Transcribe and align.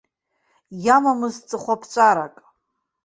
Иамамызт 0.85 1.41
ҵыхәаԥҵәарак. 1.49 2.35